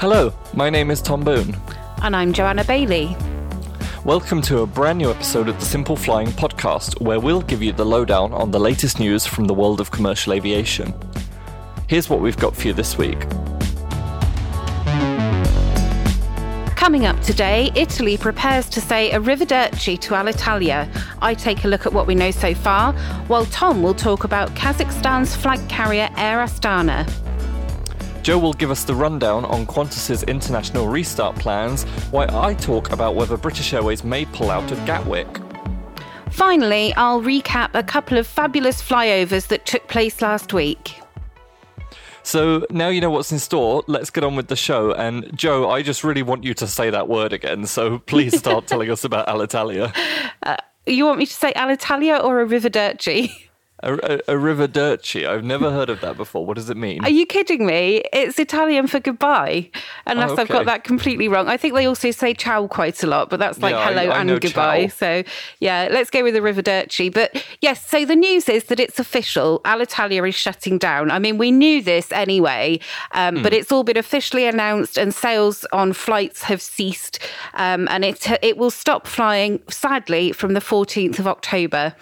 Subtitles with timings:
[0.00, 1.56] Hello, my name is Tom Boon.
[2.04, 3.16] And I'm Joanna Bailey.
[4.04, 7.72] Welcome to a brand new episode of the Simple Flying podcast, where we'll give you
[7.72, 10.94] the lowdown on the latest news from the world of commercial aviation.
[11.88, 13.18] Here's what we've got for you this week.
[16.76, 20.88] Coming up today, Italy prepares to say a arrivederci to Alitalia.
[21.20, 22.92] I take a look at what we know so far,
[23.26, 27.04] while Tom will talk about Kazakhstan's flag carrier Air Astana.
[28.22, 33.14] Joe will give us the rundown on Qantas's international restart plans, while I talk about
[33.14, 35.28] whether British Airways may pull out of Gatwick.
[36.30, 41.00] Finally, I'll recap a couple of fabulous flyovers that took place last week.
[42.22, 43.82] So now you know what's in store.
[43.86, 44.92] Let's get on with the show.
[44.92, 47.64] And Joe, I just really want you to say that word again.
[47.64, 49.94] So please start telling us about Alitalia.
[50.44, 53.44] Uh, you want me to say Alitalia or a river Arrivederci?
[53.82, 55.26] A, a, arrivederci.
[55.26, 56.44] I've never heard of that before.
[56.44, 57.02] What does it mean?
[57.04, 58.02] Are you kidding me?
[58.12, 59.70] It's Italian for goodbye,
[60.06, 60.42] unless oh, okay.
[60.42, 61.48] I've got that completely wrong.
[61.48, 64.16] I think they also say ciao quite a lot, but that's like yeah, hello I,
[64.16, 64.86] I and goodbye.
[64.86, 64.94] Ciao.
[64.94, 65.22] So
[65.60, 67.12] yeah, let's go with the river arrivederci.
[67.12, 69.60] But yes, so the news is that it's official.
[69.64, 71.10] Alitalia is shutting down.
[71.10, 72.80] I mean, we knew this anyway,
[73.12, 73.42] um, mm.
[73.42, 77.18] but it's all been officially announced, and sales on flights have ceased,
[77.54, 81.94] um, and it it will stop flying sadly from the 14th of October.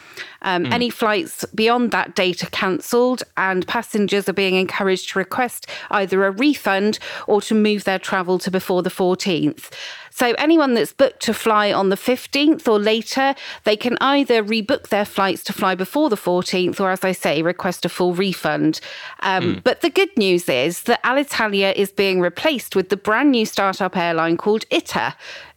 [0.47, 0.73] Um, mm.
[0.73, 6.25] Any flights beyond that date are cancelled, and passengers are being encouraged to request either
[6.25, 9.71] a refund or to move their travel to before the 14th.
[10.17, 14.89] So anyone that's booked to fly on the 15th or later, they can either rebook
[14.89, 18.81] their flights to fly before the 14th or, as I say, request a full refund.
[19.21, 19.65] Um, mm.
[19.65, 23.95] But the good news is that Alitalia is being replaced with the brand new startup
[23.95, 25.15] airline called ITA.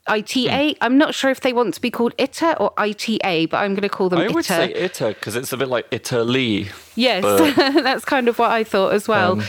[0.10, 0.74] ITA.
[0.74, 0.78] Mm.
[0.82, 3.84] I'm not sure if they want to be called ITA or ITA, but I'm going
[3.84, 4.34] to call them I ITA.
[4.34, 6.70] would say ITA because it's a bit like Italy.
[6.96, 7.24] Yes,
[7.56, 9.34] that's kind of what I thought as well.
[9.34, 9.44] Um,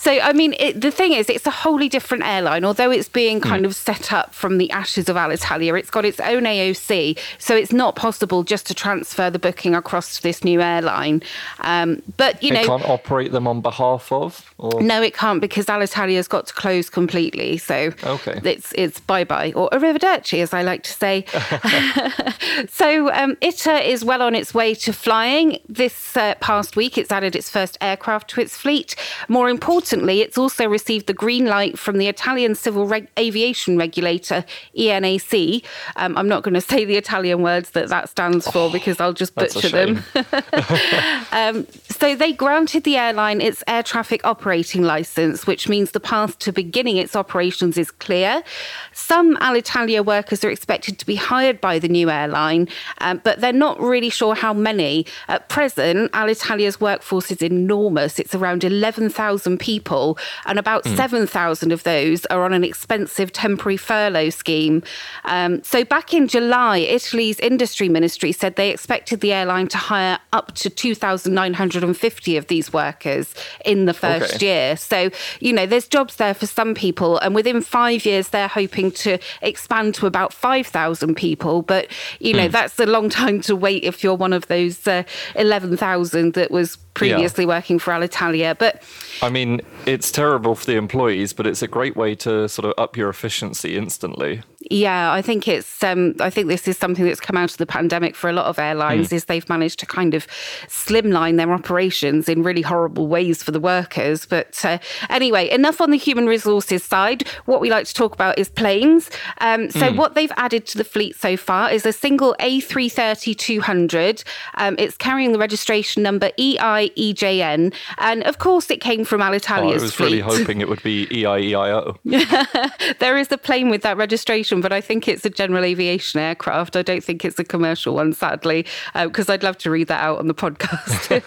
[0.00, 2.64] so, I mean, it, the thing is, it's a wholly different airline.
[2.64, 3.46] Although it's being hmm.
[3.46, 3.68] kind mm.
[3.68, 7.18] of set up from the ashes of Alitalia, it's got its own AOC.
[7.38, 11.22] So it's not possible just to transfer the booking across to this new airline.
[11.58, 12.60] Um, but, you it know.
[12.60, 14.54] It can't operate them on behalf of?
[14.56, 14.80] Or?
[14.80, 17.58] No, it can't because Alitalia's got to close completely.
[17.58, 18.40] So okay.
[18.42, 21.26] it's, it's bye bye, or arrivederci, as I like to say.
[22.70, 25.58] so um, ITA is well on its way to flying.
[25.68, 28.96] This uh, past week, it's added its first aircraft to its fleet.
[29.28, 33.76] More important, Importantly, it's also received the green light from the Italian civil reg- aviation
[33.76, 34.44] regulator,
[34.78, 35.64] ENAC.
[35.96, 39.00] Um, I'm not going to say the Italian words that that stands for oh, because
[39.00, 40.04] I'll just butcher them.
[41.32, 46.38] um, so they granted the airline its air traffic operating license, which means the path
[46.38, 48.44] to beginning its operations is clear.
[48.92, 52.68] Some Alitalia workers are expected to be hired by the new airline,
[52.98, 55.04] um, but they're not really sure how many.
[55.26, 58.20] At present, Alitalia's workforce is enormous.
[58.20, 60.96] It's around 11,000 people people, and about mm.
[60.96, 64.82] 7,000 of those are on an expensive temporary furlough scheme.
[65.24, 70.18] Um, so back in July, Italy's industry ministry said they expected the airline to hire
[70.32, 74.46] up to 2,950 of these workers in the first okay.
[74.46, 74.76] year.
[74.76, 78.90] So, you know, there's jobs there for some people, and within five years, they're hoping
[78.92, 81.62] to expand to about 5,000 people.
[81.62, 81.88] But,
[82.18, 82.52] you know, mm.
[82.52, 85.04] that's a long time to wait if you're one of those uh,
[85.36, 87.48] 11,000 that was previously yeah.
[87.48, 88.56] working for Alitalia.
[88.56, 88.82] But
[89.22, 92.74] I mean, it's terrible for the employees, but it's a great way to sort of
[92.76, 94.42] up your efficiency instantly.
[94.68, 95.82] Yeah, I think it's.
[95.82, 98.44] Um, I think this is something that's come out of the pandemic for a lot
[98.44, 99.08] of airlines.
[99.08, 99.12] Mm.
[99.14, 100.26] Is they've managed to kind of
[100.66, 104.26] slimline their operations in really horrible ways for the workers.
[104.26, 104.76] But uh,
[105.08, 107.26] anyway, enough on the human resources side.
[107.46, 109.10] What we like to talk about is planes.
[109.38, 109.96] Um, so mm.
[109.96, 114.24] what they've added to the fleet so far is a single A330-200.
[114.56, 119.80] Um, it's carrying the registration number EIEJN, and of course it came from Alitalia's oh,
[119.80, 120.06] I was fleet.
[120.06, 121.96] really hoping it would be EIEIO.
[122.98, 126.20] there is a plane with that registration aviation, but I think it's a general aviation
[126.20, 126.76] aircraft.
[126.76, 130.02] I don't think it's a commercial one, sadly, because uh, I'd love to read that
[130.02, 131.22] out on the podcast.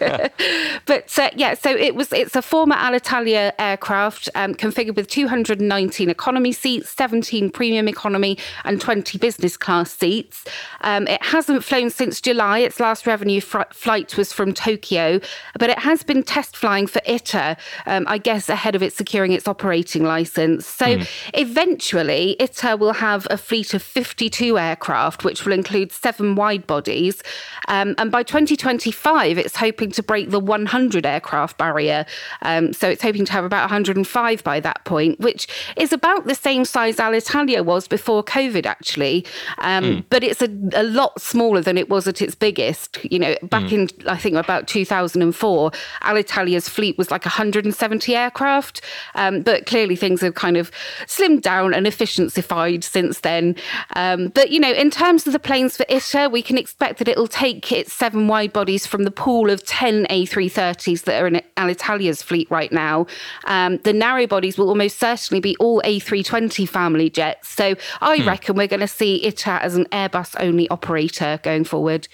[0.86, 2.12] but uh, yeah, so it was.
[2.14, 8.80] It's a former Alitalia aircraft um, configured with 219 economy seats, 17 premium economy, and
[8.80, 10.46] 20 business class seats.
[10.82, 12.60] Um, it hasn't flown since July.
[12.60, 15.20] Its last revenue fr- flight was from Tokyo,
[15.60, 19.32] but it has been test flying for ITA, um, I guess, ahead of it securing
[19.32, 20.68] its operating license.
[20.68, 21.08] So mm.
[21.34, 26.66] eventually, ITA will have have a fleet of 52 aircraft, which will include seven wide
[26.68, 27.22] bodies.
[27.68, 32.06] Um, and by 2025, it's hoping to break the 100 aircraft barrier.
[32.42, 36.36] Um, so it's hoping to have about 105 by that point, which is about the
[36.36, 39.26] same size Alitalia was before COVID, actually.
[39.60, 40.06] Um, mm.
[40.10, 43.00] But it's a, a, lot smaller than it was at its biggest.
[43.04, 43.72] You know, back mm.
[43.74, 45.72] in, I think, about 2004,
[46.02, 48.82] Alitalia's fleet was like 170 aircraft.
[49.16, 50.72] Um, but clearly things have kind of
[51.06, 53.56] slimmed down and efficiencyfied since then.
[53.96, 57.08] Um, but, you know, in terms of the planes for ITA, we can expect that
[57.08, 61.42] it'll take its seven wide bodies from the pool of 10 A330s that are in
[61.58, 63.06] Alitalia's fleet right now.
[63.46, 67.50] Um, the narrow bodies will almost certainly be all A320 family jets.
[67.50, 68.28] So I hmm.
[68.28, 72.08] reckon we're going to see ITA as an Airbus only operator going forward.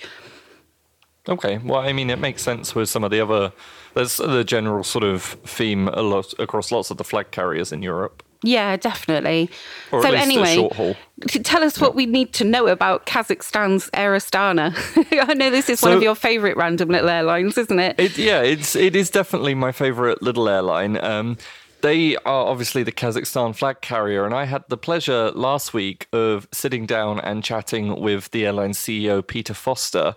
[1.28, 3.52] Okay, well, I mean, it makes sense with some of the other.
[3.94, 7.84] There's the general sort of theme a lot across lots of the flag carriers in
[7.84, 8.24] Europe.
[8.42, 9.50] Yeah, definitely.
[9.92, 10.96] Or so anyway,
[11.28, 14.74] tell us what we need to know about Kazakhstan's Air Astana.
[15.30, 18.00] I know this is so, one of your favourite random little airlines, isn't it?
[18.00, 18.18] it?
[18.18, 21.04] Yeah, it's it is definitely my favourite little airline.
[21.04, 21.38] Um,
[21.82, 26.48] they are obviously the Kazakhstan flag carrier, and I had the pleasure last week of
[26.52, 30.16] sitting down and chatting with the airline CEO Peter Foster.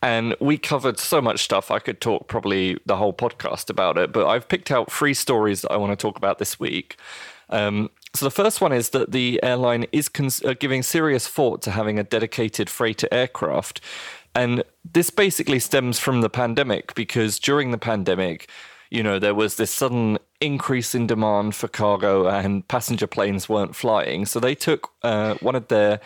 [0.00, 1.70] And we covered so much stuff.
[1.70, 5.62] I could talk probably the whole podcast about it, but I've picked out three stories
[5.62, 6.96] that I want to talk about this week.
[7.50, 11.62] Um, so the first one is that the airline is cons- uh, giving serious thought
[11.62, 13.80] to having a dedicated freighter aircraft.
[14.34, 18.48] And this basically stems from the pandemic because during the pandemic,
[18.90, 23.76] you know, there was this sudden increase in demand for cargo and passenger planes weren't
[23.76, 24.24] flying.
[24.26, 26.00] So they took uh, one of their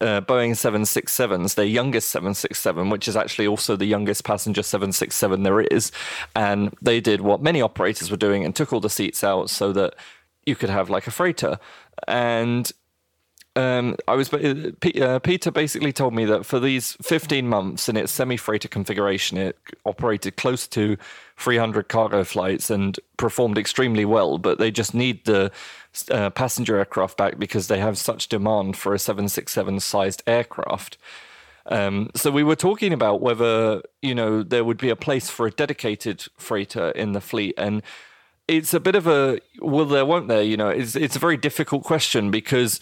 [0.00, 5.60] uh, Boeing 767s, their youngest 767, which is actually also the youngest passenger 767 there
[5.60, 5.92] is.
[6.34, 9.72] And they did what many operators were doing and took all the seats out so
[9.72, 9.94] that
[10.46, 11.58] you could have like a freighter.
[12.08, 12.72] And
[13.56, 14.70] um, I was uh,
[15.00, 19.58] uh, Peter basically told me that for these 15 months in its semi-freighter configuration, it
[19.86, 20.98] operated close to
[21.38, 24.36] 300 cargo flights and performed extremely well.
[24.36, 25.50] But they just need the
[26.10, 30.98] uh, passenger aircraft back because they have such demand for a 767-sized aircraft.
[31.68, 35.46] Um, so we were talking about whether you know there would be a place for
[35.46, 37.82] a dedicated freighter in the fleet, and
[38.48, 40.42] it's a bit of a will there, won't there?
[40.42, 42.80] You know, it's it's a very difficult question because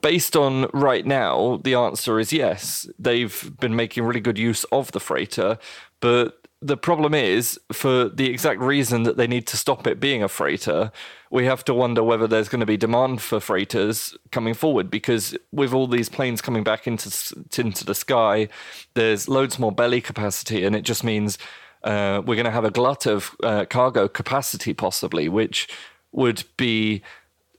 [0.00, 2.88] based on right now, the answer is yes.
[2.98, 5.58] They've been making really good use of the freighter,
[6.00, 10.22] but the problem is, for the exact reason that they need to stop it being
[10.22, 10.90] a freighter,
[11.30, 14.90] we have to wonder whether there's going to be demand for freighters coming forward.
[14.90, 17.10] Because with all these planes coming back into
[17.58, 18.48] into the sky,
[18.94, 21.36] there's loads more belly capacity, and it just means
[21.84, 25.68] uh, we're going to have a glut of uh, cargo capacity, possibly, which
[26.12, 27.02] would be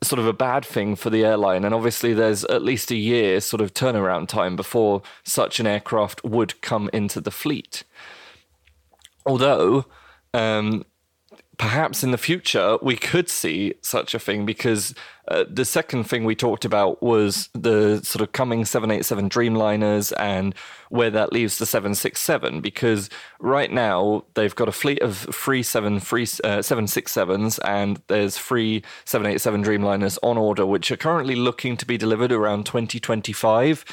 [0.04, 1.64] sort of a bad thing for the airline.
[1.64, 6.24] And obviously, there's at least a year sort of turnaround time before such an aircraft
[6.24, 7.84] would come into the fleet.
[9.26, 9.86] Although,
[10.34, 10.86] um,
[11.58, 14.94] perhaps in the future we could see such a thing because
[15.28, 20.54] uh, the second thing we talked about was the sort of coming 787 Dreamliners and
[20.90, 23.10] where that leaves the 767 because
[23.40, 28.84] right now they've got a fleet of three seven three uh, 767s and there's three
[29.06, 33.86] 787 Dreamliners on order which are currently looking to be delivered around 2025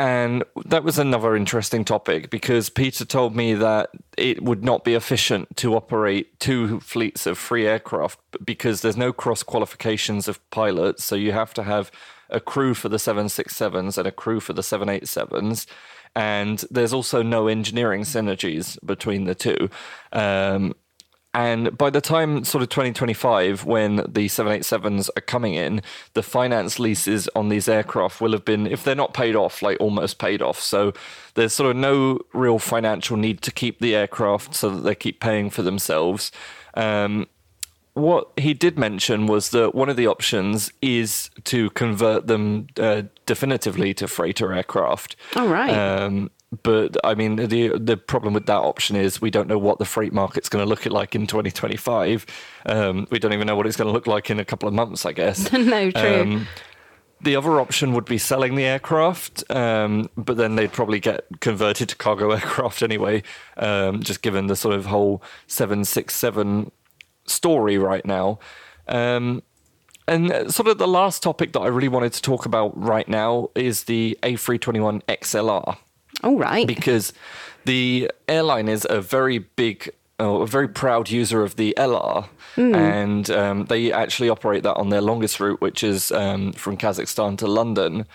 [0.00, 4.94] and that was another interesting topic because Peter told me that it would not be
[4.94, 11.04] efficient to operate two fleets of free aircraft because there's no cross qualifications of pilots.
[11.04, 11.90] So you have to have
[12.30, 15.66] a crew for the 767s and a crew for the 787s.
[16.16, 19.68] And there's also no engineering synergies between the two.
[20.12, 20.76] Um,
[21.32, 25.80] and by the time sort of 2025, when the 787s are coming in,
[26.14, 29.76] the finance leases on these aircraft will have been, if they're not paid off, like
[29.78, 30.60] almost paid off.
[30.60, 30.92] So
[31.34, 35.20] there's sort of no real financial need to keep the aircraft so that they keep
[35.20, 36.32] paying for themselves.
[36.74, 37.28] Um,
[37.94, 43.02] what he did mention was that one of the options is to convert them uh,
[43.26, 45.14] definitively to freighter aircraft.
[45.36, 45.70] All right.
[45.70, 46.30] Um,
[46.62, 49.84] but I mean, the the problem with that option is we don't know what the
[49.84, 52.26] freight market's going to look like in 2025.
[52.66, 54.74] Um, we don't even know what it's going to look like in a couple of
[54.74, 55.52] months, I guess.
[55.52, 56.20] no, true.
[56.20, 56.48] Um,
[57.22, 61.90] the other option would be selling the aircraft, um, but then they'd probably get converted
[61.90, 63.22] to cargo aircraft anyway,
[63.56, 66.72] um, just given the sort of whole 767
[67.26, 68.38] story right now.
[68.88, 69.42] Um,
[70.08, 73.50] and sort of the last topic that I really wanted to talk about right now
[73.54, 75.76] is the A321 XLR.
[76.22, 76.66] All right.
[76.66, 77.12] Because
[77.64, 82.76] the airline is a very big a very proud user of the LR, mm.
[82.76, 87.38] and um, they actually operate that on their longest route, which is um, from Kazakhstan
[87.38, 88.06] to London.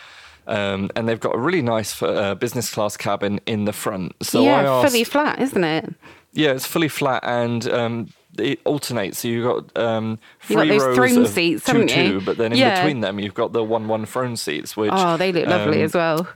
[0.47, 4.13] Um, and they've got a really nice uh, business class cabin in the front.
[4.21, 5.95] So yeah, asked, fully flat, isn't it?
[6.33, 9.19] Yeah, it's fully flat and um, it alternates.
[9.19, 11.87] So you've got um, three you got those throne seats, two?
[11.87, 12.75] Two, but then in yeah.
[12.75, 15.85] between them, you've got the one one throne seats, which oh, they look lovely um,
[15.85, 16.27] as well.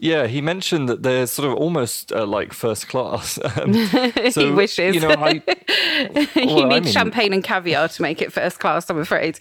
[0.00, 3.38] Yeah, he mentioned that they're sort of almost uh, like first class.
[3.58, 3.72] Um,
[4.30, 4.94] so, he wishes.
[4.94, 5.42] You know, I,
[6.36, 8.88] well, need I mean, champagne and caviar to make it first class.
[8.88, 9.38] I'm afraid.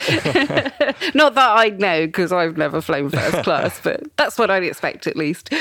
[1.14, 5.06] Not that I know because I've never flown first class, but that's what I'd expect
[5.06, 5.54] at least.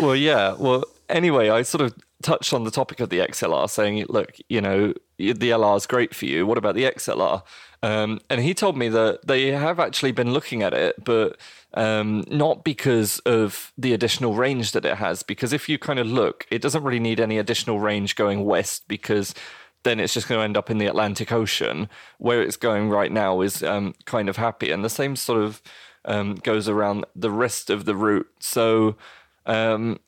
[0.00, 0.54] well, yeah.
[0.58, 4.60] Well, anyway, I sort of touched on the topic of the XLR, saying, look, you
[4.60, 6.46] know, the LR is great for you.
[6.46, 7.42] What about the XLR?
[7.82, 11.36] Um, and he told me that they have actually been looking at it, but
[11.74, 15.22] um, not because of the additional range that it has.
[15.22, 18.86] Because if you kind of look, it doesn't really need any additional range going west
[18.86, 19.34] because
[19.82, 21.88] then it's just going to end up in the Atlantic Ocean.
[22.18, 24.70] Where it's going right now is um, kind of happy.
[24.70, 25.60] And the same sort of
[26.04, 28.30] um, goes around the rest of the route.
[28.38, 28.96] So
[29.44, 29.98] um,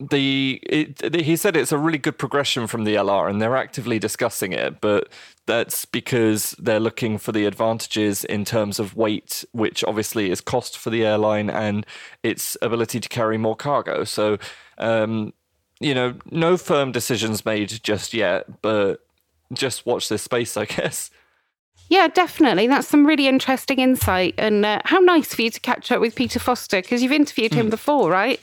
[0.00, 3.98] the it, he said it's a really good progression from the LR, and they're actively
[3.98, 4.80] discussing it.
[4.80, 5.08] But
[5.46, 10.78] that's because they're looking for the advantages in terms of weight, which obviously is cost
[10.78, 11.84] for the airline, and
[12.22, 14.04] its ability to carry more cargo.
[14.04, 14.38] So,
[14.78, 15.34] um,
[15.80, 19.00] you know, no firm decisions made just yet, but
[19.52, 21.10] just watch this space, I guess.
[21.88, 22.68] Yeah, definitely.
[22.68, 24.34] That's some really interesting insight.
[24.38, 27.52] And uh, how nice for you to catch up with Peter Foster because you've interviewed
[27.52, 27.70] him mm.
[27.70, 28.40] before, right?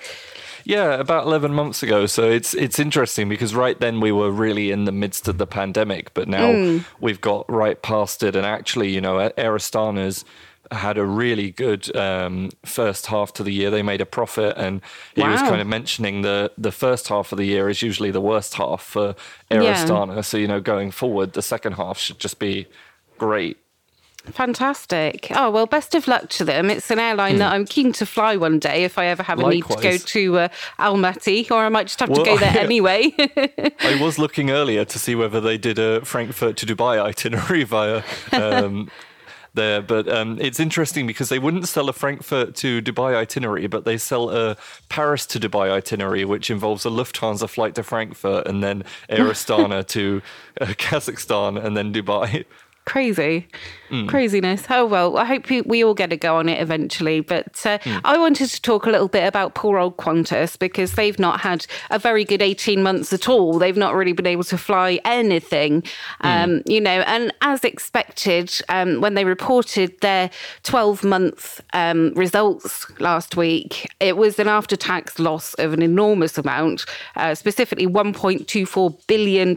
[0.68, 2.08] Yeah, about 11 months ago.
[2.08, 5.48] So it's it's interesting because right then we were really in the midst of the
[5.48, 6.86] pandemic, but now mm.
[7.00, 8.36] we've got right past it.
[8.36, 10.26] And actually, you know, Air Astana's
[10.70, 13.72] had a really good um, first half to the year.
[13.72, 14.82] They made a profit, and
[15.16, 15.32] he wow.
[15.32, 18.56] was kind of mentioning the the first half of the year is usually the worst
[18.56, 19.16] half for
[19.50, 20.20] Air yeah.
[20.20, 22.68] So you know, going forward, the second half should just be
[23.18, 23.58] great.
[24.31, 25.27] Fantastic.
[25.31, 26.69] Oh, well, best of luck to them.
[26.69, 27.39] It's an airline mm.
[27.39, 29.69] that I'm keen to fly one day if I ever have a Likewise.
[29.69, 30.48] need to go to uh,
[30.79, 33.13] Almaty, or I might just have well, to go there I, anyway.
[33.17, 38.03] I was looking earlier to see whether they did a Frankfurt to Dubai itinerary via.
[38.31, 38.89] Um,
[39.53, 43.86] there, but um, it's interesting because they wouldn't sell a Frankfurt to Dubai itinerary, but
[43.86, 44.55] they sell a
[44.88, 49.86] Paris to Dubai itinerary, which involves a Lufthansa flight to Frankfurt and then Air Astana
[49.88, 50.22] to
[50.62, 52.46] uh, Kazakhstan and then Dubai.
[52.88, 53.46] Crazy.
[53.89, 54.08] Mm.
[54.08, 54.63] Craziness.
[54.70, 57.20] Oh, well, I hope we all get a go on it eventually.
[57.20, 58.00] But uh, mm.
[58.06, 61.65] I wanted to talk a little bit about poor old Qantas because they've not had
[61.89, 63.60] a very good 18 months at all.
[63.60, 65.89] They've not really been able to fly anything, mm.
[66.24, 67.01] um, you know.
[67.01, 70.29] And as expected, um, when they reported their
[70.63, 76.38] 12 month um, results last week, it was an after tax loss of an enormous
[76.38, 76.86] amount,
[77.17, 79.50] uh, specifically $1.24 billion.
[79.50, 79.56] Um,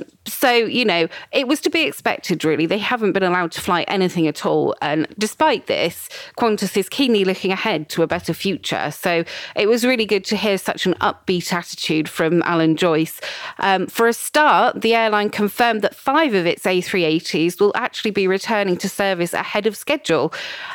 [0.00, 0.11] mm.
[0.24, 2.66] So, you know, it was to be expected, really.
[2.66, 4.74] They haven't been allowed to fly anything at all.
[4.80, 8.90] And despite this, Qantas is keenly looking ahead to a better future.
[8.92, 9.24] So
[9.56, 13.20] it was really good to hear such an upbeat attitude from Alan Joyce.
[13.58, 18.28] Um, for a start, the airline confirmed that five of its A380s will actually be
[18.28, 20.32] returning to service ahead of schedule.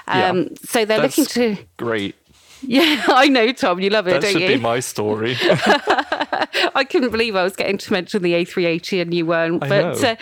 [0.07, 1.57] Um, yeah, so they're looking to.
[1.77, 2.15] Great.
[2.61, 3.79] Yeah, I know, Tom.
[3.79, 4.39] You love it, that don't you?
[4.39, 5.35] That should be my story.
[5.41, 9.59] I couldn't believe I was getting to mention the A380 and you weren't.
[9.61, 10.15] but uh,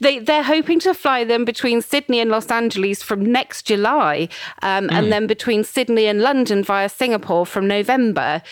[0.00, 4.28] they, they're hoping to fly them between Sydney and Los Angeles from next July,
[4.62, 4.92] um, mm.
[4.92, 5.10] and hmm.
[5.10, 8.42] then between Sydney and London via Singapore from November.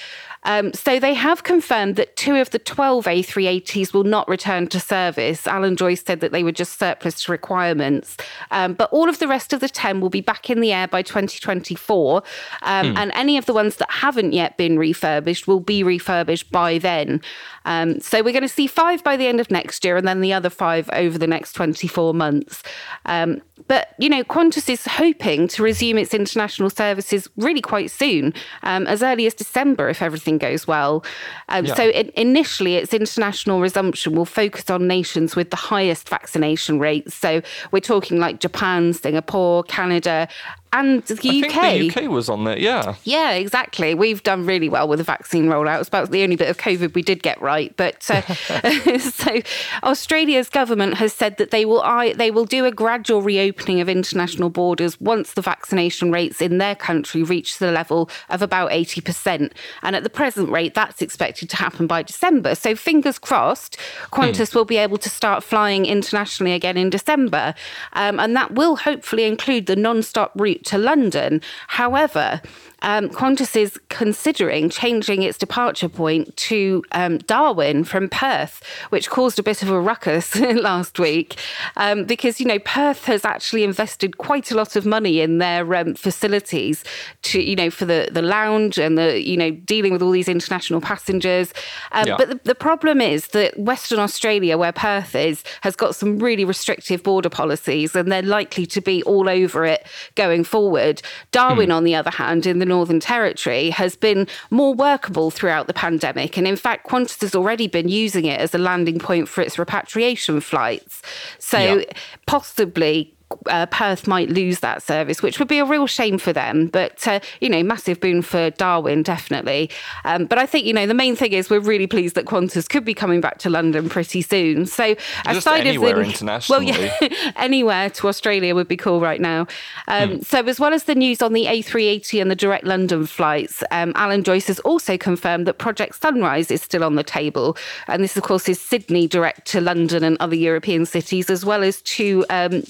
[0.45, 4.81] Um, so they have confirmed that two of the 12 A380s will not return to
[4.81, 5.47] service.
[5.47, 8.17] Alan Joyce said that they were just surplus to requirements.
[8.51, 10.89] Um, but all of the rest of the 10 will be back in the air
[10.89, 12.23] by 2024.
[12.63, 12.97] Um, mm.
[12.97, 17.21] And any of the ones that haven't yet been refurbished will be refurbished by then.
[17.65, 20.21] Um, so we're going to see five by the end of next year and then
[20.21, 22.63] the other five over the next 24 months.
[23.05, 28.35] Um, but, you know, Qantas is hoping to resume its international services really quite soon,
[28.62, 31.05] um, as early as December if everything goes well.
[31.49, 31.75] Um, yeah.
[31.75, 37.14] So it, initially, its international resumption will focus on nations with the highest vaccination rates.
[37.14, 40.29] So we're talking like Japan, Singapore, Canada,
[40.73, 41.95] and the I UK.
[41.95, 42.95] the UK was on there, yeah.
[43.03, 43.95] Yeah, exactly.
[43.95, 45.81] We've done really well with the vaccine rollout.
[45.81, 47.77] It's about the only bit of COVID we did get right.
[47.77, 48.23] But uh,
[48.99, 49.41] so
[49.83, 53.89] Australia's government has said that they will I, they will do a gradual reopening of
[53.89, 59.53] international borders once the vaccination rates in their country reach the level of about 80%.
[59.83, 62.55] And at the present rate, that's expected to happen by December.
[62.55, 63.77] So fingers crossed,
[64.12, 64.55] Qantas mm.
[64.55, 67.55] will be able to start flying internationally again in December.
[67.95, 71.40] Um, and that will hopefully include the non-stop route to London.
[71.69, 72.40] However,
[72.83, 79.39] um, Qantas is considering changing its departure point to um, Darwin from Perth, which caused
[79.39, 81.37] a bit of a ruckus last week
[81.77, 85.75] um, because, you know, Perth has actually invested quite a lot of money in their
[85.75, 86.85] um, facilities
[87.23, 90.29] to, you know, for the, the lounge and the, you know, dealing with all these
[90.29, 91.53] international passengers.
[91.93, 92.17] Um, yeah.
[92.17, 96.45] But the, the problem is that Western Australia, where Perth is, has got some really
[96.45, 101.03] restrictive border policies and they're likely to be all over it going forward.
[101.31, 101.77] Darwin, hmm.
[101.77, 106.39] on the other hand, in the Northern Territory has been more workable throughout the pandemic.
[106.39, 109.59] And in fact, Qantas has already been using it as a landing point for its
[109.59, 111.03] repatriation flights.
[111.39, 111.85] So yeah.
[112.27, 113.15] possibly
[113.47, 116.67] uh, Perth might lose that service, which would be a real shame for them.
[116.67, 119.71] But, uh, you know, massive boon for Darwin, definitely.
[120.05, 122.69] Um, but I think, you know, the main thing is we're really pleased that Qantas
[122.69, 124.67] could be coming back to London pretty soon.
[124.67, 124.95] So,
[125.25, 126.73] Just aside anywhere of the, internationally.
[126.73, 129.47] Well, yeah, anywhere to Australia would be cool right now.
[129.89, 130.23] Um, hmm.
[130.23, 133.93] So, as well as the news on the A380 and the direct London flights, um,
[133.95, 137.57] Alan Joyce has also confirmed that Project Sunrise is still on the table.
[137.87, 141.63] And this, of course, is Sydney direct to London and other European cities, as well
[141.63, 142.63] as to um,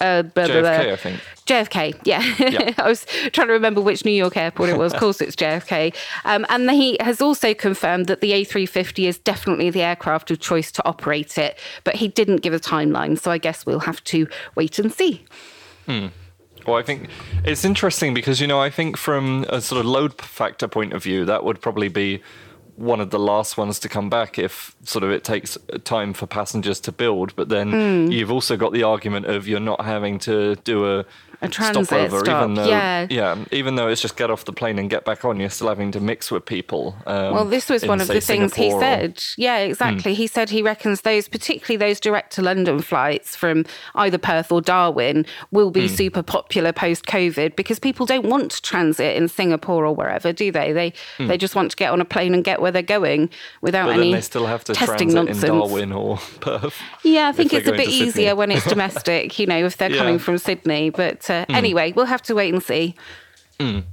[0.00, 0.92] uh, blah, JFK, blah, blah.
[0.92, 1.20] I think.
[1.46, 2.22] JFK, yeah.
[2.38, 2.74] yeah.
[2.78, 4.92] I was trying to remember which New York airport it was.
[4.92, 5.94] of course, it's JFK.
[6.24, 10.70] Um, and he has also confirmed that the A350 is definitely the aircraft of choice
[10.72, 13.18] to operate it, but he didn't give a timeline.
[13.18, 15.24] So I guess we'll have to wait and see.
[15.86, 16.06] Hmm.
[16.66, 17.08] Well, I think
[17.44, 21.02] it's interesting because, you know, I think from a sort of load factor point of
[21.02, 22.22] view, that would probably be
[22.80, 26.26] one of the last ones to come back if sort of it takes time for
[26.26, 27.36] passengers to build.
[27.36, 28.12] But then mm.
[28.12, 31.04] you've also got the argument of you're not having to do a
[31.42, 32.42] a transit stopover, stop.
[32.42, 33.06] even though yeah.
[33.08, 35.68] yeah, even though it's just get off the plane and get back on, you're still
[35.68, 36.94] having to mix with people.
[37.06, 39.18] Um, well, this was one of the things he said.
[39.18, 40.14] Or, yeah, exactly.
[40.14, 40.16] Hmm.
[40.18, 44.60] He said he reckons those, particularly those direct to London flights from either Perth or
[44.60, 45.94] Darwin, will be hmm.
[45.94, 50.52] super popular post COVID because people don't want to transit in Singapore or wherever, do
[50.52, 50.72] they?
[50.72, 51.28] They hmm.
[51.28, 53.30] they just want to get on a plane and get where they're going
[53.62, 54.12] without but any.
[54.12, 55.42] they still have to testing nonsense.
[55.42, 56.74] in Darwin or Perth.
[57.02, 59.38] Yeah, I think it's a bit easier when it's domestic.
[59.38, 59.98] You know, if they're yeah.
[59.98, 60.90] coming from Sydney.
[60.90, 61.54] But uh, hmm.
[61.54, 62.94] anyway, we'll have to wait and see.
[63.58, 63.84] Mm.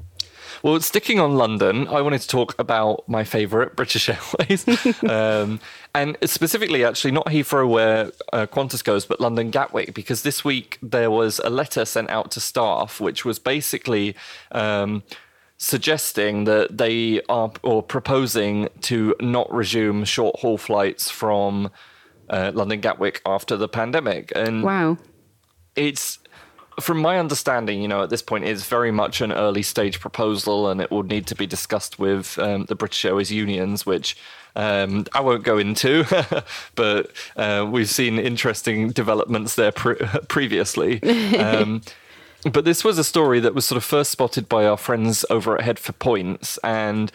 [0.64, 4.68] Well, sticking on London, I wanted to talk about my favourite, British Airways.
[5.04, 5.60] um,
[5.94, 10.80] and specifically, actually, not Heathrow where uh, Qantas goes, but London Gatwick, because this week
[10.82, 14.16] there was a letter sent out to staff, which was basically.
[14.52, 15.04] Um,
[15.60, 21.72] suggesting that they are or proposing to not resume short haul flights from
[22.30, 24.32] uh, London Gatwick after the pandemic.
[24.36, 24.98] And wow,
[25.76, 26.20] it's
[26.80, 30.70] from my understanding, you know, at this point, it's very much an early stage proposal,
[30.70, 34.16] and it will need to be discussed with um, the British Airways unions, which
[34.56, 36.06] um, I won't go into,
[36.76, 39.96] but uh, we've seen interesting developments there pre-
[40.28, 41.02] previously.
[41.38, 41.82] Um,
[42.52, 45.58] but this was a story that was sort of first spotted by our friends over
[45.58, 47.12] at Head for Points, and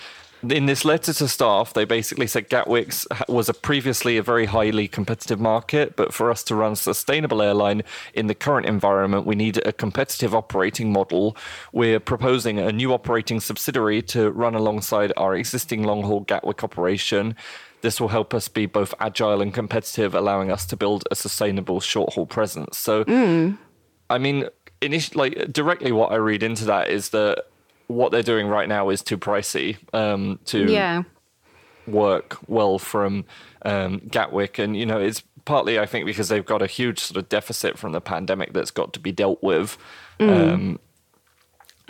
[0.48, 4.88] in this letter to staff, they basically said Gatwick's was a previously a very highly
[4.88, 7.83] competitive market, but for us to run a sustainable airline
[8.14, 11.37] in the current environment, we need a competitive operating model.
[11.72, 17.37] We're proposing a new operating subsidiary to run alongside our existing long haul Gatwick operation.
[17.83, 21.81] This will help us be both agile and competitive, allowing us to build a sustainable
[21.81, 22.78] short haul presence.
[22.78, 23.59] So, mm.
[24.09, 24.48] I mean,
[24.81, 27.46] initially, like directly, what I read into that is that
[27.94, 31.02] what they're doing right now is too pricey um, to yeah.
[31.87, 33.24] work well from
[33.64, 37.16] um, Gatwick, and you know it's partly I think because they've got a huge sort
[37.16, 39.76] of deficit from the pandemic that's got to be dealt with.
[40.18, 40.52] Mm.
[40.52, 40.78] Um,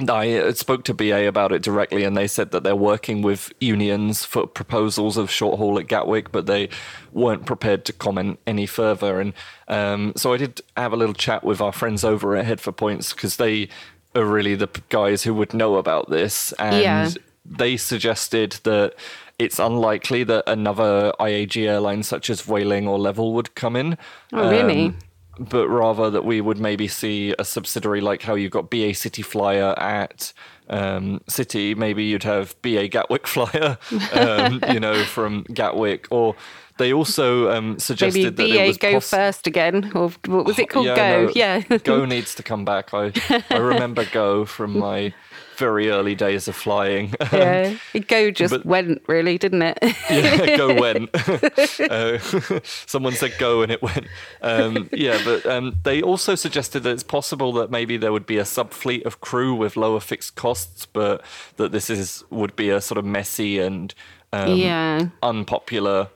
[0.09, 3.53] I uh, spoke to BA about it directly, and they said that they're working with
[3.61, 6.71] unions for proposals of short haul at Gatwick, but they
[7.13, 9.21] weren't prepared to comment any further.
[9.21, 9.35] And
[9.69, 12.73] um, so I did have a little chat with our friends over at Head for
[12.73, 13.69] Points because they
[14.15, 17.11] are really the guys who would know about this, and yeah.
[17.45, 18.95] they suggested that
[19.39, 23.99] it's unlikely that another IAG airline such as Vueling or Level would come in.
[24.33, 24.87] Oh, really?
[24.87, 24.99] Um,
[25.39, 29.23] but rather that we would maybe see a subsidiary like how you've got BA City
[29.23, 30.33] Flyer at
[30.69, 31.75] um, City.
[31.75, 33.79] Maybe you'd have BA Gatwick Flyer,
[34.13, 36.37] um, you know, from Gatwick, or
[36.83, 40.59] they also um, suggested Maybe that it was go poss- first again, or what was
[40.59, 40.87] it called?
[40.87, 41.61] Yeah, go, no, yeah.
[41.79, 42.93] go needs to come back.
[42.93, 43.13] I
[43.51, 45.15] I remember Go from my
[45.57, 47.15] very early days of flying.
[47.33, 47.77] Yeah,
[48.09, 49.79] Go just but, went really, didn't it?
[50.11, 51.11] yeah, Go went.
[51.91, 52.19] uh,
[52.65, 54.07] someone said go and it went.
[54.41, 58.39] Um, yeah, but um, they also suggested that it's possible that maybe there would be
[58.39, 61.23] a sub fleet of crew with lower fixed costs, but
[61.59, 63.95] that this is would be a sort of messy and
[64.33, 65.07] um, yeah.
[65.23, 66.09] unpopular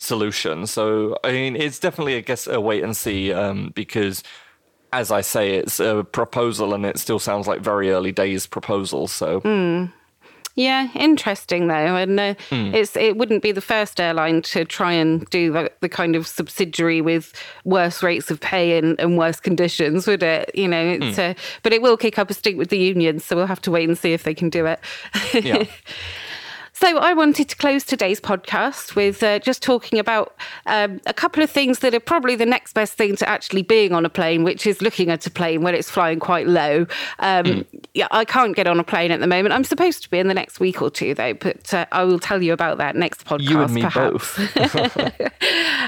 [0.00, 0.66] solution.
[0.66, 4.24] So I mean, it's definitely, I guess, a wait and see um, because
[4.92, 9.06] as I say, it's a proposal and it still sounds like very early days proposal.
[9.06, 9.40] So.
[9.42, 9.92] Mm.
[10.56, 12.74] Yeah, interesting though, and uh, mm.
[12.74, 16.26] it's it wouldn't be the first airline to try and do the, the kind of
[16.26, 17.32] subsidiary with
[17.64, 20.50] worse rates of pay and, and worse conditions, would it?
[20.52, 21.30] You know, it's mm.
[21.30, 23.70] uh, but it will kick up a stink with the unions, so we'll have to
[23.70, 24.80] wait and see if they can do it.
[25.32, 25.64] Yeah.
[26.80, 31.42] So, I wanted to close today's podcast with uh, just talking about um, a couple
[31.42, 34.44] of things that are probably the next best thing to actually being on a plane,
[34.44, 36.86] which is looking at a plane when it's flying quite low.
[37.18, 37.66] Um, mm.
[37.92, 39.52] Yeah, I can't get on a plane at the moment.
[39.52, 42.18] I'm supposed to be in the next week or two, though, but uh, I will
[42.18, 43.50] tell you about that next podcast.
[43.50, 44.38] You and me perhaps.
[44.38, 44.56] both.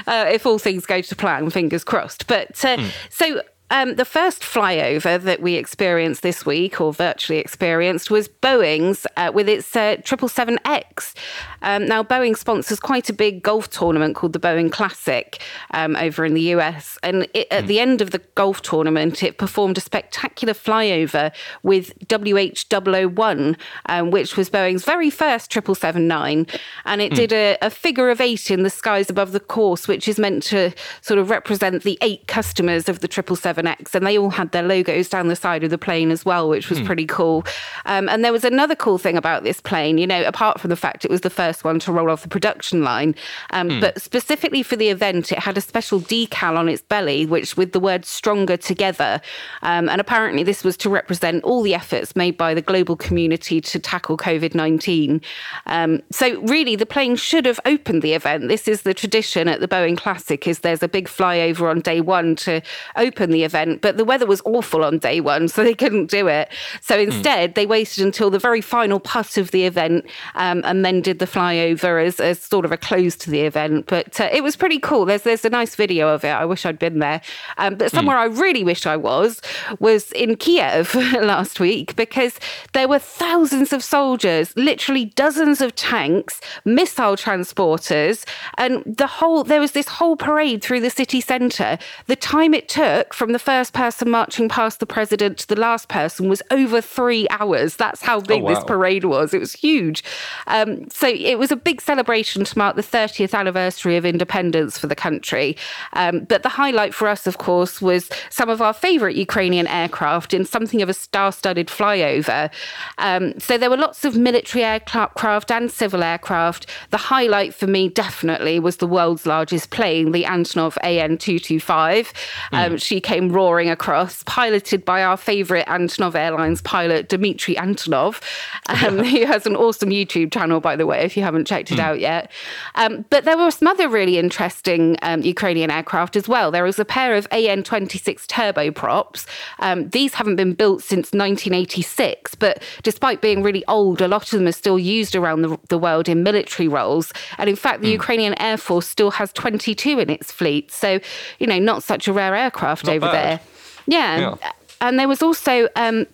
[0.07, 2.27] uh, if all things go to plan, fingers crossed.
[2.27, 2.91] But mm.
[3.09, 9.07] so um, the first flyover that we experienced this week, or virtually experienced, was Boeing's
[9.17, 11.15] uh, with its uh, 777X.
[11.61, 16.23] Um, now, Boeing sponsors quite a big golf tournament called the Boeing Classic um, over
[16.25, 16.99] in the US.
[17.01, 17.67] And it, at mm.
[17.67, 24.37] the end of the golf tournament, it performed a spectacular flyover with WH001, um, which
[24.37, 26.59] was Boeing's very first 777-9.
[26.85, 27.15] And it mm.
[27.15, 30.43] did a, a figure of eight in the skies above the course, which is meant
[30.43, 34.51] to sort of represent the eight customers of the 777 777X, and they all had
[34.51, 36.85] their logos down the side of the plane as well, which was mm.
[36.85, 37.45] pretty cool.
[37.85, 40.75] Um, and there was another cool thing about this plane, you know, apart from the
[40.75, 43.15] fact it was the first one to roll off the production line,
[43.51, 43.81] um, mm.
[43.81, 47.71] but specifically for the event, it had a special decal on its belly, which with
[47.71, 49.21] the word stronger together.
[49.61, 53.61] Um, and apparently, this was to represent all the efforts made by the global community
[53.61, 55.21] to tackle COVID 19.
[55.65, 58.47] Um, so, really, the plane should have opened the event.
[58.47, 62.01] This is the tradition at the Boeing Classic, is there's a big flyover on day
[62.01, 62.61] one to
[62.95, 66.27] open the event, but the weather was awful on day one, so they couldn't do
[66.27, 66.49] it.
[66.81, 67.11] So hmm.
[67.11, 67.55] instead, mm.
[67.55, 71.25] they waited until the very final putt of the event um, and then did the
[71.25, 73.85] flyover as, as, sort of a close to the event.
[73.87, 75.05] But uh, it was pretty cool.
[75.05, 76.29] There's there's a nice video of it.
[76.29, 77.21] I wish I'd been there.
[77.57, 77.97] Um, but hmm.
[77.97, 78.21] somewhere mm.
[78.21, 79.41] I really wish I was
[79.79, 82.39] was in Kiev last week because
[82.73, 88.25] there were thousands of soldiers, literally dozens of tanks, missile transporters,
[88.57, 91.77] and the whole there was this whole parade through the city centre.
[92.07, 95.89] The time it took from the first person marching past the president to the last
[95.89, 97.75] person was over three hours.
[97.75, 98.53] That's how big oh, wow.
[98.53, 99.33] this parade was.
[99.33, 100.03] It was huge.
[100.47, 104.87] Um, so it was a big celebration to mark the 30th anniversary of independence for
[104.87, 105.57] the country.
[105.93, 110.33] Um, but the highlight for us, of course, was some of our favourite Ukrainian aircraft
[110.33, 112.49] in something of a star studded flyover.
[112.97, 116.67] Um, so there were lots of military aircraft and civil aircraft.
[116.91, 122.13] The highlight for me definitely was the world's largest plane, the Antonov AN 225.
[122.53, 122.81] Mm.
[122.81, 128.21] She came came roaring across, piloted by our favourite Antonov Airlines pilot, Dmitry Antonov,
[128.83, 131.77] um, who has an awesome YouTube channel, by the way, if you haven't checked it
[131.77, 131.83] mm.
[131.83, 132.31] out yet.
[132.75, 136.51] Um, but there were some other really interesting um, Ukrainian aircraft as well.
[136.51, 139.25] There was a pair of AN 26 turboprops.
[139.59, 144.39] Um, these haven't been built since 1986, but despite being really old, a lot of
[144.39, 147.13] them are still used around the, the world in military roles.
[147.37, 147.93] And in fact, the mm.
[147.93, 150.71] Ukrainian Air Force still has 22 in its fleet.
[150.71, 150.99] So,
[151.39, 153.12] you know, not such a rare aircraft not over bad.
[153.13, 153.39] There.
[153.87, 154.35] Yeah.
[154.41, 154.51] yeah.
[154.81, 156.07] And there was also um,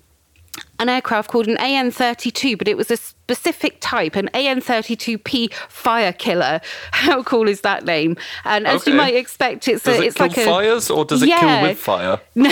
[0.79, 2.97] an aircraft called an AN 32, but it was a
[3.29, 6.59] specific type, an AN 32P fire killer.
[6.91, 8.17] How cool is that name?
[8.43, 8.91] And as okay.
[8.91, 10.45] you might expect, it's does a, it it's kill like a.
[10.45, 11.39] fires or does it yeah.
[11.39, 12.19] kill with fire?
[12.39, 12.49] No,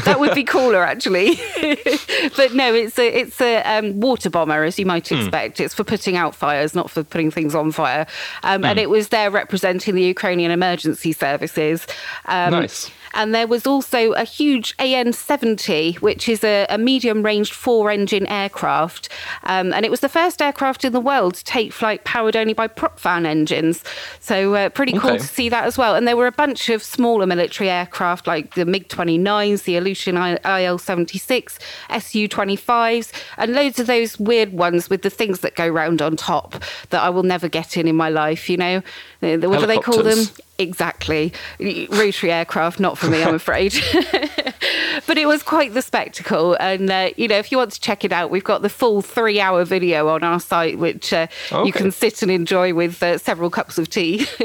[0.00, 1.36] that would be cooler actually.
[2.36, 5.14] but no, it's a it's a um, water bomber, as you might hmm.
[5.14, 5.58] expect.
[5.58, 5.64] Mm.
[5.64, 8.06] It's for putting out fires, not for putting things on fire.
[8.42, 8.66] Um, mm.
[8.66, 8.82] And hmm.
[8.82, 11.86] it was there representing the Ukrainian emergency services.
[12.26, 12.90] Um, nice.
[13.14, 17.90] And there was also a huge AN 70, which is a, a medium ranged four
[17.90, 19.08] engine aircraft.
[19.44, 22.52] Um, and it was the first aircraft in the world to take flight powered only
[22.52, 23.82] by prop fan engines.
[24.20, 25.18] So uh, pretty cool okay.
[25.18, 25.94] to see that as well.
[25.94, 30.38] And there were a bunch of smaller military aircraft like the MiG 29s, the Ilyushin
[30.44, 31.58] IL 76,
[32.00, 36.16] Su 25s, and loads of those weird ones with the things that go round on
[36.16, 38.82] top that I will never get in in my life, you know?
[39.20, 40.26] What do they call them?
[40.58, 41.32] Exactly.
[41.58, 43.72] Rotary aircraft, not for me, I'm afraid.
[45.06, 46.56] but it was quite the spectacle.
[46.60, 49.02] And, uh, you know, if you want to check it out, we've got the full
[49.02, 51.66] three hour video on our site, which uh, okay.
[51.66, 54.26] you can sit and enjoy with uh, several cups of tea.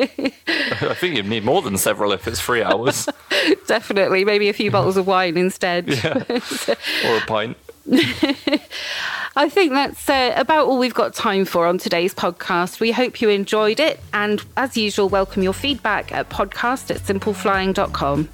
[0.47, 3.07] I think you need more than several if it's three hours.
[3.67, 4.25] Definitely.
[4.25, 5.89] Maybe a few bottles of wine instead.
[5.89, 6.23] Yeah.
[7.05, 7.57] or a pint.
[9.37, 12.79] I think that's uh, about all we've got time for on today's podcast.
[12.79, 13.99] We hope you enjoyed it.
[14.11, 18.29] And as usual, welcome your feedback at podcast at simpleflying.com.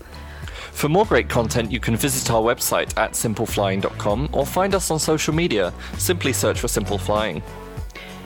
[0.71, 4.97] For more great content, you can visit our website at simpleflying.com or find us on
[4.97, 5.73] social media.
[5.97, 7.43] Simply search for Simple Flying.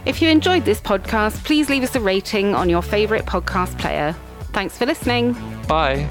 [0.05, 4.15] If you enjoyed this podcast, please leave us a rating on your favourite podcast player.
[4.53, 5.35] Thanks for listening.
[5.67, 6.07] Bye.